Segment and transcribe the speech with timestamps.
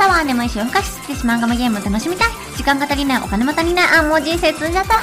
[0.00, 2.28] 朝は眠いし夜更かししてしまうガムゲームを楽しみたい。
[2.56, 3.84] 時間が足りない、お金も足りない。
[3.98, 4.94] あ、もう人生積んじゃった。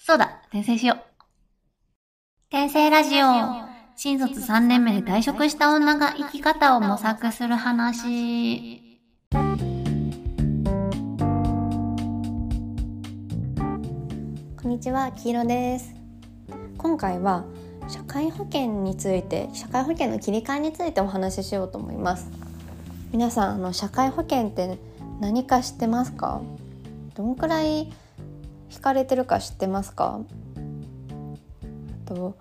[0.00, 0.96] そうだ、転生しよう。
[2.48, 3.26] 転生ラジオ。
[3.94, 8.98] 新卒3年目で退職した女が生き方を模索する話。
[9.30, 9.38] こ
[14.68, 15.94] んにちは、黄色です。
[16.78, 17.44] 今回は
[17.86, 22.49] 社会保険について、社会保険の切り替えについてお話ししようと思います。
[23.12, 24.78] 皆さん、あの社会保険って
[25.20, 26.40] 何か知ってますか？
[27.14, 27.92] どんくらい
[28.72, 30.20] 引かれてるか知ってますか？
[32.06, 32.36] と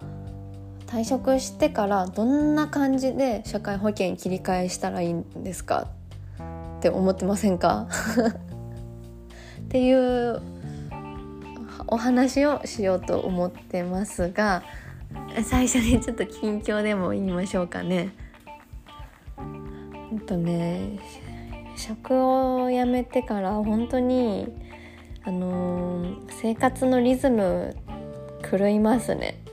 [0.85, 5.87] 退職してからどんな感じで社会保険切り替えしたらいいんですか？
[6.77, 7.87] って思ってませんか？
[9.65, 10.41] っていう
[11.87, 14.63] お話をしようと思ってますが
[15.43, 18.13] 最初にちょっと近況でも言いましょうかね。
[20.11, 20.99] えっとね
[21.75, 24.47] 職を辞めてから本当に
[25.23, 27.75] あのー生活のリズム
[28.49, 29.43] 狂いますね。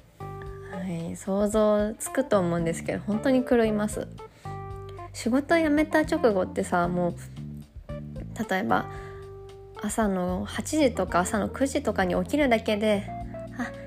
[0.70, 4.06] はい、想像つくと思うんですけど本当に狂います。
[5.12, 7.14] 仕事辞めた直後ってさもう
[8.48, 8.86] 例えば
[9.82, 13.10] 朝の8時とか朝の9時とかに起きるだけで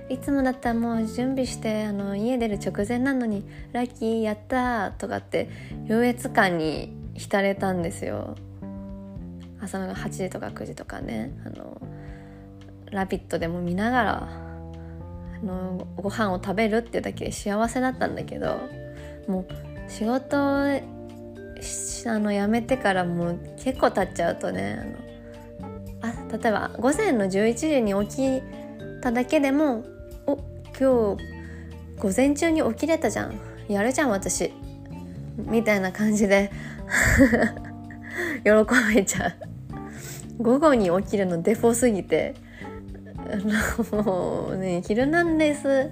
[0.09, 5.49] いつもだったらもう準備してあの家出る直前なのにラッキーやったとかって
[5.85, 8.35] 優越感に浸れたんですよ
[9.61, 11.79] 朝の8時とか9時とかね「あの
[12.91, 14.29] ラビット!」でも見ながら
[15.41, 18.59] あのご飯を食べるっていうだけで幸せだったんだけど
[19.27, 19.45] もう
[19.87, 20.79] 仕事あ
[22.17, 24.97] の辞めてからもう結構経っちゃうとね
[26.01, 29.83] あのあ例えば午前の11時に起きただけでも
[30.79, 31.23] 「今日
[31.97, 33.37] 午前中に起きれたじゃん。
[33.67, 34.53] やるじゃん私」
[35.35, 36.51] みたいな感じで。
[38.43, 38.49] 喜
[38.95, 39.33] べちゃう。
[40.41, 42.35] 午後に起きるのデフォすぎて。
[43.91, 45.91] もうね「ヒルナンデス」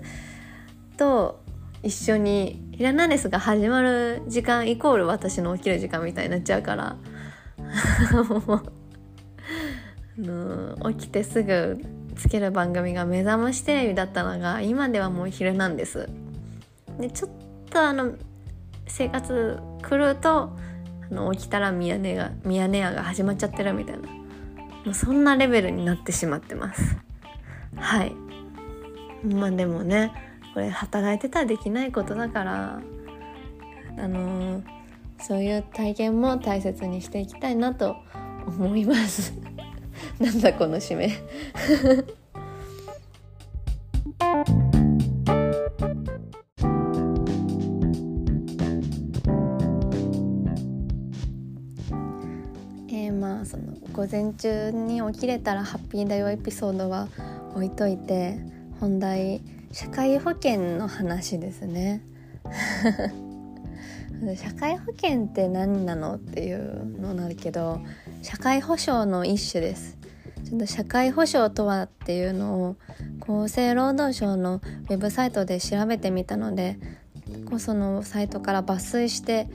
[0.97, 1.43] と
[1.83, 6.95] 一緒に「ヒルナンデス」が始まる時間イコール私の起きる時間みたいになっちゃうから。
[10.17, 11.77] もう起きてすぐ
[12.17, 16.09] つける番組が目覚ましテレビだったのが今ではもう昼なんです。
[16.99, 17.31] でちょっ
[17.69, 18.13] とあの
[18.87, 20.51] 生活狂うと
[21.09, 24.07] あの起きたらミヤネがミヤネ屋が始まっちゃってるみたいな。
[24.07, 26.97] もうそんなレベルになってしまってます。
[27.75, 28.13] はい。
[29.25, 30.11] まあでもね
[30.53, 32.81] これ働いてたらできないことだから
[33.97, 34.63] あの
[35.19, 37.97] そういう体験も大切にしていきたいなと
[38.47, 39.33] 思います。
[40.19, 41.11] なんだこの締め。
[52.89, 57.07] えー、まあその午前中に起きれたらハッピーだよエピソードは
[57.53, 58.39] 置いといて
[58.79, 59.41] 本題
[59.71, 62.01] 社会保険の話ですね。
[64.35, 67.81] 社会保険って何なのっていうのなんだけど
[68.23, 69.96] 社会保障の一種です。
[70.47, 72.75] ちょっと社会保障とはっていうのを
[73.19, 76.79] 厚生労働省のウェブサイトで調べてみたので
[77.59, 79.49] そのサイトから抜粋して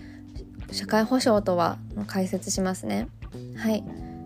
[0.70, 3.08] 社会保障とはの解説しますね。
[3.56, 3.82] はい。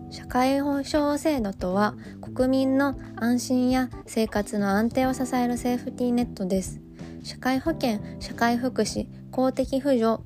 [0.09, 6.81] 社会保障制度とは国民の安心や生活の安定を支えるセーフティーネットです。
[7.23, 10.21] 社会保険社会福祉公的扶助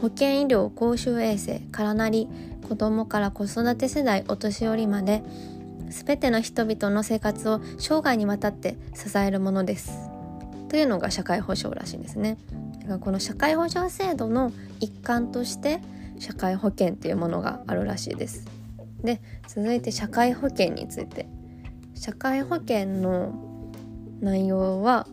[0.00, 2.28] 保険医療公衆衛生からなり
[2.68, 5.22] 子どもから子育て世代お年寄りまで
[5.90, 9.92] 全ての人々の生活を生涯にわたって支えるものです。
[10.68, 12.38] というのが社会保障らしいんですね。
[12.80, 15.80] だからこの社会保障制度の一環として
[16.18, 18.46] 社会保険っていうものがあるらしいです。
[19.02, 21.28] で続いて社会保険について。
[22.00, 23.34] 社会保険の
[24.22, 25.06] 内容は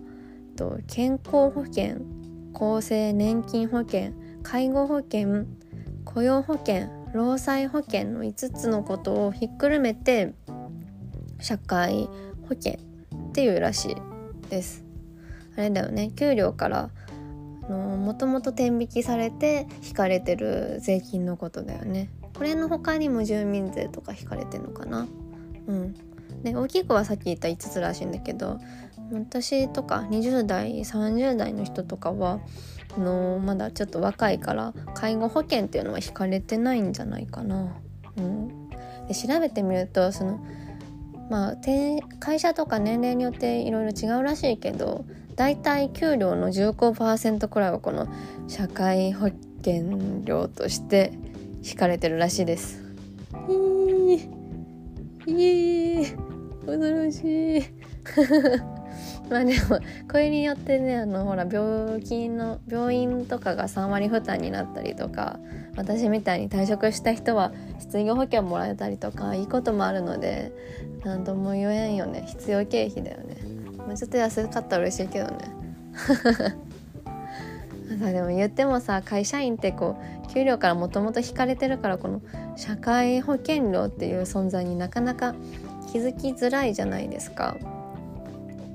[0.87, 1.97] 健康保険
[2.53, 5.47] 厚生年金保険介護保険
[6.05, 10.33] 雇用保険労災保険の5つのことをひっくるめて
[11.39, 12.09] 社会
[12.47, 13.95] 保険っていうらしい
[14.49, 14.83] です。
[15.55, 16.11] あれだよね。
[16.15, 16.89] 給料から
[17.69, 22.09] もともと天引きされて引かれてる税金のことだよね。
[22.35, 25.07] これの他にも住民税とか引かれてんのかな？
[25.67, 25.95] うん。
[26.43, 28.59] で大きくはさっき言った5つらしいんだけど
[29.11, 32.39] 私とか20代30代の人とかは
[32.97, 37.75] のまだちょっと若いから介護保険っていうのは引かれてないんじゃないかな。
[38.17, 38.69] うん、
[39.07, 40.39] で調べてみるとその
[41.29, 41.57] まあ
[42.19, 48.07] 会社とか年齢によっていろいろ違うらしいけどだいたい給料の15%くらいはこの
[48.47, 51.13] 社会保険料として
[51.63, 52.81] 引かれてるらしいです。
[53.47, 54.29] いい。
[55.27, 56.05] いい。
[56.65, 57.61] 恐ろしい。
[59.29, 59.79] まあでも
[60.09, 65.39] これによってねあのほら病気の病院とかが3割負担になったりとか
[65.77, 70.51] 私みたいに退職した人は失業保険もらえたりとかいいこともあるので
[71.05, 72.25] 何とも言えんよね。
[72.27, 73.37] 必要経費だよね、
[73.77, 75.37] まあ、ちょっと安かったら嬉しいけどね。
[78.11, 82.21] でも言ってもさ会社員ってこう給料からもともと引かれてるからこの
[82.55, 85.35] 社会保険料っていう存在になかなか
[85.91, 87.55] 気づきづらいじゃないですか。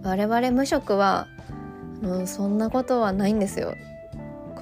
[0.04, 1.28] 我々無職は、
[2.02, 3.74] うん、そんなことはないんですよ。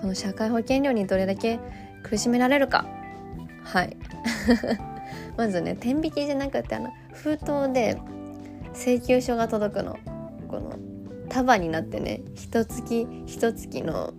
[0.00, 1.60] この社会保険料にどれだけ
[2.02, 2.86] 苦しめられるか？
[3.64, 3.96] はい。
[5.36, 7.98] まずね天引きじゃなくてあの封筒で
[8.74, 9.98] 請求書が届くの。
[10.48, 10.72] この
[11.28, 14.12] 束になってね一月一月の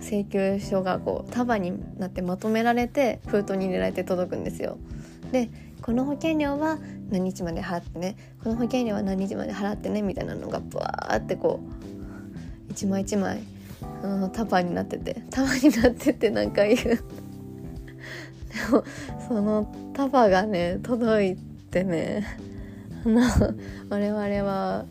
[0.00, 4.78] 請求書がこう束になってまとめられて封筒に入れられて届くんですよ。
[5.30, 5.50] で
[5.82, 6.78] この保険料は
[7.10, 13.40] 何日まで払ってねこの保険料は何日まで払ってねみたいなのがブワーってこう一枚一枚
[14.02, 15.22] あの束になってて。
[15.30, 16.78] 束になっててなんか言う。
[16.78, 17.02] で
[18.70, 18.84] も
[19.28, 21.36] その束がね届い
[21.70, 22.24] てね。
[23.04, 23.20] あの
[23.88, 24.86] 我々は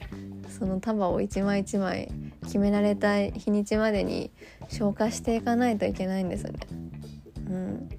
[0.58, 2.12] その束を一枚一枚
[2.44, 4.32] 決められた日にちまでに
[4.70, 6.60] 消化していかないといけないんですよね。
[7.50, 7.90] うん、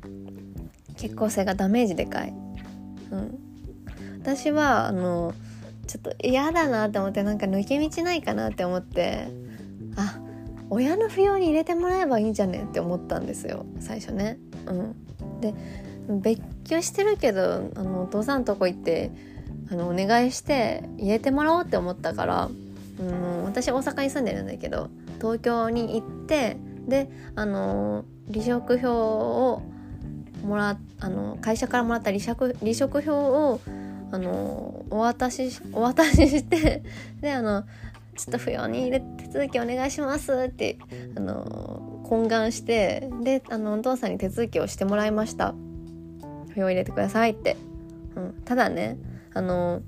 [0.96, 2.34] 結構それがダメージでかい。
[3.10, 3.38] うん、
[4.20, 5.34] 私はあの
[5.86, 9.47] ちょっと嫌だなって思ってなんか抜け道ないかなって思って。
[10.70, 13.64] 親の扶養に入れてもらえばいいんじゃねって思ったんですよ。
[13.80, 14.38] 最初ね。
[14.66, 15.54] うん、で
[16.08, 19.10] 別居してるけどあのお父さんとこ行って
[19.70, 22.50] あのお願いして入れてもらおうって思ったから、
[23.00, 26.56] うん、私大阪に住んでるんだけど東京に行って
[26.86, 28.90] であの離職票
[29.52, 29.62] を
[30.42, 33.60] もらあの会社からもらった離職離職票を
[34.10, 36.82] あのお渡しお渡しして
[37.20, 37.64] であの
[38.16, 40.48] ちょっと不要に入れ手続きお願いします。
[40.48, 40.78] って
[41.16, 45.54] あの懇願してであのお父さんに手続きをしてもらいました。
[46.54, 47.32] 不要入れてください。
[47.32, 47.56] って、
[48.16, 48.98] うん、ただね
[49.34, 49.82] あの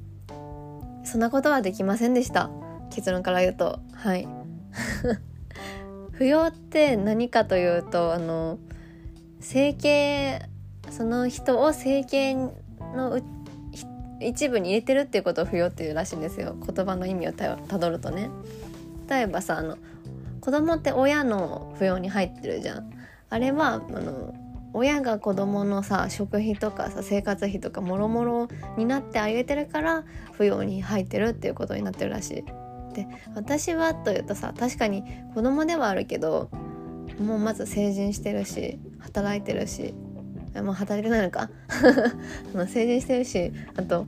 [1.04, 2.50] そんなことはできませんでした。
[2.90, 3.80] 結論から言うと。
[3.94, 4.28] はい。
[6.12, 8.58] 扶養って何かというとあの
[9.40, 10.42] 整形
[10.90, 13.20] その人を整形の
[14.20, 16.54] 一部に入れてるっていうことを扶養っていうらしいんですよ。
[16.54, 18.28] 言葉の意味をたどるとね。
[19.10, 19.76] 例えばさあの
[20.40, 22.90] 子供って親の扶養に入ってるじゃん。
[23.28, 24.34] あれはあの
[24.72, 30.04] 親が子供のさ食費とかさ生活費とかもろもろになってあげてるから
[30.38, 32.94] 扶養に入ってるっていうことになってるらしい。
[32.94, 35.04] で私はというとさ確かに
[35.34, 36.48] 子供ではあるけど
[37.20, 39.94] もうまず成人してるし働いてるし
[40.54, 41.50] もう働いてないのか。
[42.68, 44.06] 成人してるしあと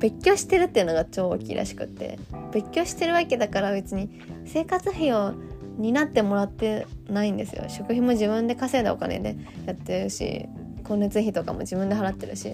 [0.00, 2.18] 別居してるっていうのが超大きいらしくって。
[2.54, 4.08] 別居してるわけだから別に
[4.46, 5.34] 生活費を
[5.76, 7.64] 担ってもらってないんですよ。
[7.68, 9.36] 食費も自分で稼いだお金で
[9.66, 10.48] やってるし
[10.84, 12.50] 光熱費とかも自分で払ってるし、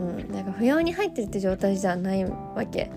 [0.00, 2.90] うん、なんか不要に入ってるって状態じゃないわけ。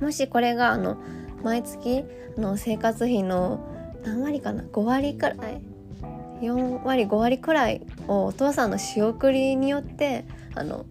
[0.00, 0.96] もしこれがあの
[1.44, 2.04] 毎月
[2.36, 3.60] の生活費の
[4.04, 5.36] 何割かな？5割くらい
[6.40, 10.24] ？4割5割くらいをお父さんの仕送りによって
[10.56, 10.84] あの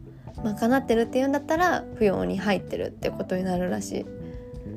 [0.44, 4.06] 賄ってるっていうんだったら扶養に入ってるってことになるらしい。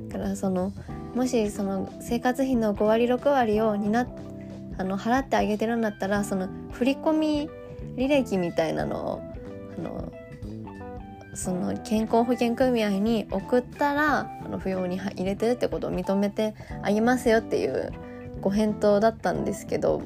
[0.09, 0.73] だからその
[1.15, 4.07] もしその生活費の5割6割を担
[4.79, 7.51] あの払ってあげてるんだったらその振り込み
[7.97, 9.23] 履歴みたいなのを
[9.79, 10.13] あの
[11.35, 17.93] その健康保険組合に送ったらあの扶養に入れてるってことを認めてあげますよっていう
[18.41, 20.03] ご返答だったんですけど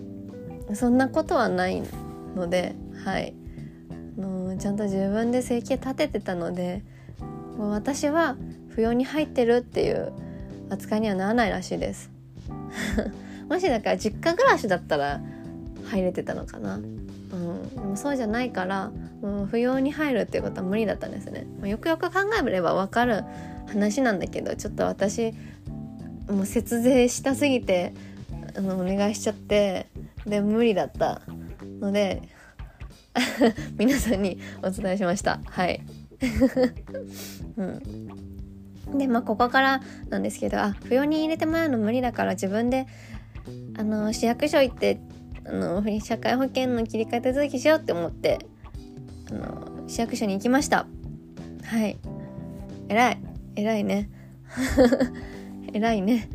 [0.75, 1.83] そんなことはない
[2.35, 2.75] ので
[3.05, 3.35] はい
[4.61, 6.83] ちゃんと自分で生計立ててたので
[7.57, 8.37] もう私は
[8.77, 10.13] 扶養に入ってるっていう
[10.69, 12.11] 扱いにはならないらしいです。
[13.49, 15.21] もしだから実家暮らしだったら
[15.87, 23.25] 入れてたのかな、うん、でもそうじゃないからもう扶養に入るっていうことは無理だったんですね、ま、よくよく考えれば分かる
[23.67, 25.33] 話なんだけどちょっと私
[26.29, 27.93] もう節税したすぎて
[28.57, 29.89] あのお願いしちゃって
[30.27, 31.23] で無理だった
[31.81, 32.23] ので
[33.79, 35.41] 皆さんにお伝えしました。
[35.45, 35.83] はい。
[37.57, 38.99] うん。
[38.99, 42.87] でまあここからなんですけどあ扶養に入れてもらうの無理だから自分で
[43.77, 45.01] あの市役所行って
[45.47, 48.39] あの社会保険の切り替え手続きしようって思って
[49.31, 50.87] あの市役所に行きました。
[51.65, 51.99] はい。
[52.89, 53.19] 偉い。
[53.57, 54.11] 偉いね。
[55.73, 56.29] 偉いね。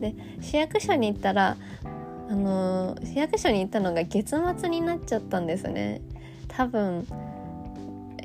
[0.00, 1.56] で市役所に行ったら
[2.28, 6.02] あの市役所に行ったのが月末になっちゃったんですね。
[6.48, 7.06] 多分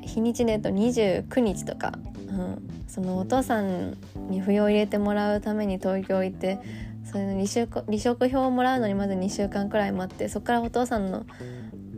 [0.02, 1.92] 日にちで言うと29日とか、
[2.28, 3.96] うん、そのお父さん
[4.28, 6.58] に扶養入れてもらうために東京行って
[7.04, 11.24] それの離職離職票をもらうのにまず2週間くらい待ってそこからお父さんの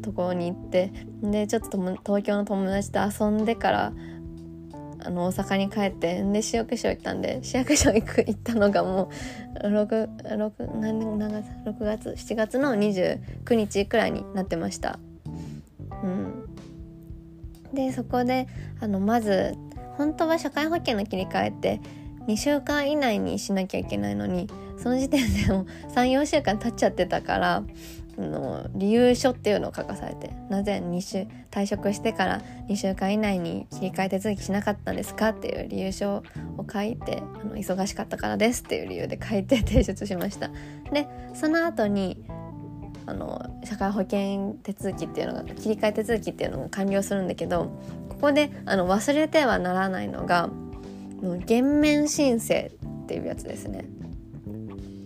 [0.02, 3.92] ところに行ってでちょっと東京の友達と遊んでから
[5.06, 9.10] あの大阪に帰ってで市役所行ったんで市役所行く行ったのがも
[9.62, 14.98] う 6, 6, 何何月6月7月の29日くらいになってました。
[16.02, 16.48] うん、
[17.72, 18.48] でそこで
[18.80, 19.54] あのまず
[19.96, 21.80] 本当は社会保険の切り替えって
[22.26, 27.62] 2週間以内にしなきゃいけないのにその時点でも34週間経っちゃってたから
[28.18, 36.22] の理由書っていうのを書かされてなぜ2週退職してから2週間以内に切り替え手続きしなかったんですかっていう理由書を
[36.70, 40.50] 書いてあの忙しかったからですっていう理由で書いて提出しました。
[40.92, 42.24] でその後に
[43.08, 47.66] あの社会保険手続きっていうのが切り替え手続きっていうのが完了するんだけど
[48.08, 50.50] ここであの忘れてはならないのが
[51.46, 53.84] 減免申請っていうやつですね。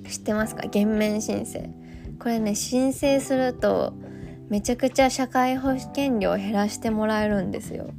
[0.08, 0.66] 知ってますか？
[0.66, 1.79] 減免申請。
[2.20, 3.94] これね申請すると
[4.48, 7.90] めちゃくちゃ社会保険料を減らしてもらえるんですよ。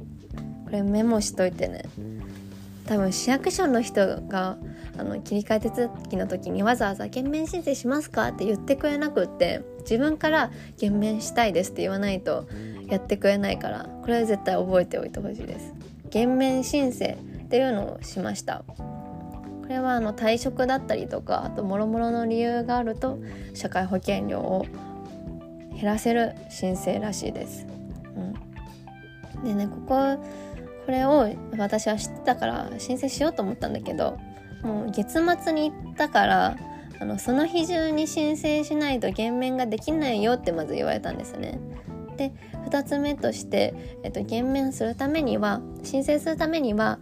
[0.64, 1.82] これメモしといてね。
[2.86, 4.56] 多分市役所の人が
[4.98, 12.46] あの切り替え手続きの時にわざわざ「減免申請しますか?」って言ってくれなくって自分から「減免したいです」って言わないと
[12.88, 15.72] やってくれないからこれは絶対覚えておいてほしいです。
[16.10, 18.62] 減免申請っていうのをしました。
[19.72, 23.18] れはあの退職だったりとかあともろもろの理由があると
[23.54, 24.66] 社会保険料を
[25.74, 27.66] 減らせる申請らしいです。
[29.34, 30.24] うん、でねここ
[30.86, 34.18] これを私は知ってたから申請しようと思ったんだけど
[34.62, 36.56] もう月末に行ったから
[37.00, 41.58] あのその日中に申請しないと減免ができないよってまず言われたんですね。
[42.16, 42.32] で
[42.68, 46.98] 2つ目として、えっと、減免するためには申請するためには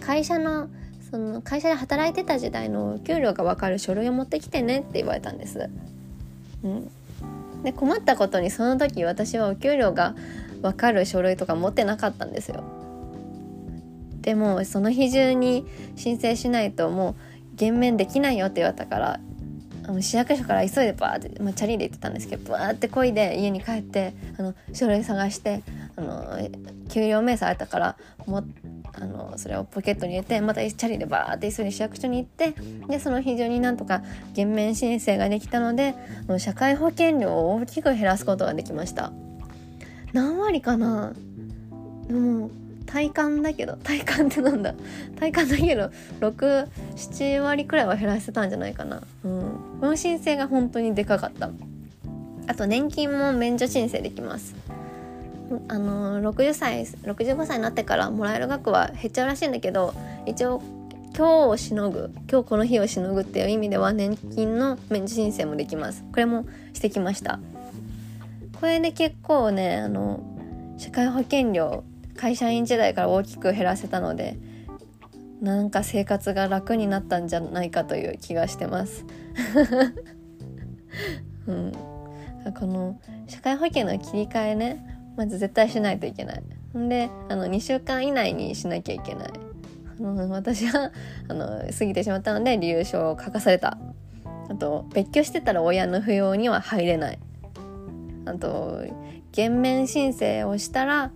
[0.00, 0.68] 会社の
[1.10, 5.68] その会社で働いてた時代の給料が分かる書類を持ってきてねって言われたんです。
[6.62, 6.90] うん、
[7.62, 10.14] で困ったことにその時私はお給料が
[10.62, 12.62] 分かる書類とか持ってなかったんですよ。
[14.20, 17.16] でもその日中に申請しないとも
[17.54, 19.20] う減免できないよって言われたから
[19.84, 25.62] あの市役所から急いでバーって、まあ、チャリで行ってたんですけどバーってこいで家に帰ってあの書類探して
[25.96, 26.38] あの
[26.90, 28.44] 給料明細あったからも
[28.92, 32.54] あのそれをポケットに入れてまたチャリでバーって急いで市役所に行って
[32.88, 34.02] でその非常になんとか
[34.34, 35.94] 減免申請ができたので
[36.38, 39.12] 社会保険料を大きく減らすことができました。
[40.12, 41.12] 何割かな？
[42.08, 42.50] でも
[42.86, 44.74] 体感だけど体感ってなんだ？
[45.18, 49.02] 体感だけど67割くらいは減らせたんじゃないかな。
[49.24, 49.42] うん。
[49.80, 51.50] この申請が本当にでかかった。
[52.48, 54.56] あと年金も免除申請できます
[55.68, 59.94] あの60歳65歳になってからもらえる額は減っちゃうらしいんだけど
[60.26, 60.62] 一応
[61.16, 66.04] 今日をしのぐ今日この日をしのぐっていう意味では年金の免除申請もできます。
[66.12, 67.40] これもしてきました。
[68.60, 70.22] これで結構ねあの
[70.78, 71.82] 社会保険料
[72.16, 74.38] 会社員時代から大きく減らせたので
[75.40, 79.04] なんか生活が楽になったんじゃないかという気がしてます。
[81.46, 81.72] うん、
[82.58, 86.42] この社会保険の切り替えねまず絶対しないといけない。
[86.76, 89.30] んであの2週間以内にしなきゃいけない。
[89.98, 90.92] あの私は
[91.28, 93.78] あの過ぎてしまったので理由書を書かされた。
[94.48, 97.18] あと別居してたら親の扶養には入れない。
[98.26, 98.84] あと
[99.32, 101.12] 減免申請をしたら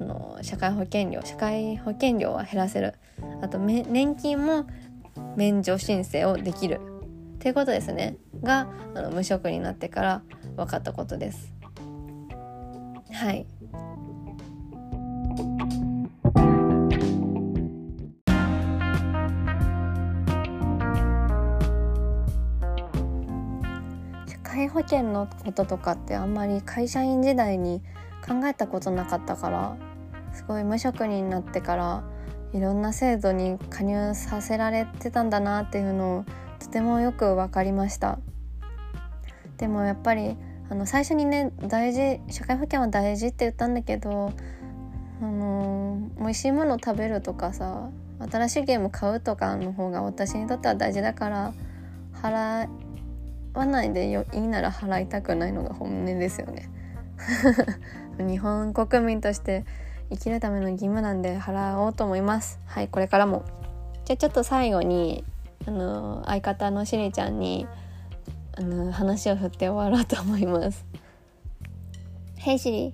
[0.00, 2.94] あの社会保険料社会保険料は減らせる。
[3.42, 4.66] あと年金も
[5.36, 6.80] 免除申請をできる。
[7.36, 8.16] っていうことですね。
[8.42, 10.22] があの無職になってから
[10.56, 11.57] 分かったことです。
[13.12, 13.46] はい。
[24.26, 27.82] 社会保険のこととかってあんまり会社員時代に
[28.26, 29.76] 考えたことなかったから
[30.32, 32.04] すごい無職になってから
[32.52, 36.24] いろんな制度に加入させられてたんだなっていうのを
[36.58, 38.18] とてもよく分かりました。
[39.56, 40.36] でもやっぱり
[40.70, 44.32] あの最初にね大事社会保険は大事って言ったんだけど
[45.20, 47.90] あの美味しいもの食べるとかさ
[48.30, 51.52] 新しいゲーム買うとかの方が私にとっては大事だから
[52.14, 52.68] 払
[53.54, 56.68] わないでよいいなら払いたくないのが本音ですよね。
[58.18, 59.64] 日本国民として
[60.10, 62.58] 生きるための義務なんで払おうと思います。
[62.66, 63.44] はいこれからも。
[64.04, 65.24] じゃあちょっと最後に
[65.66, 67.66] あの相方のしりちゃんに
[68.58, 70.84] あの話を振って終わろうと思います。
[72.38, 72.92] ヘイシリ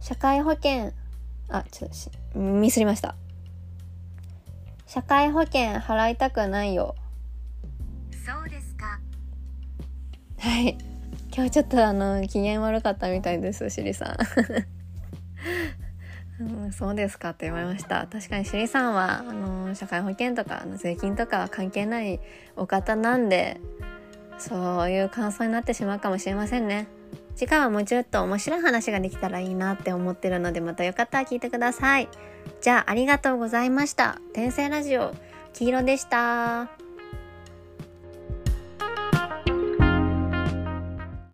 [0.00, 0.92] 社会保険。
[1.48, 1.90] あちょっ
[2.32, 3.14] とミスりました。
[4.86, 6.96] 社会保険払いたくないよ。
[8.26, 8.98] そうですか。
[10.38, 10.76] はい。
[11.32, 14.16] 今日ちょっとあの機嫌悪かったみたいですしりさん。
[16.42, 18.08] うん、そうですかって言われました。
[18.08, 22.18] 確かにしりさんはあの社会保険とか税金とか関係ない
[22.56, 23.60] お方なんで
[24.40, 26.88] そういう感想になってしまうかもしれませんね
[27.36, 32.08] 次回はもうちょっと面白い話ができたらいいなって思ってるのでまたよかったら聞いてください。
[32.60, 34.20] じゃあありがとうございました。
[34.34, 35.14] 天性ラジオ
[35.54, 36.89] 黄色でした。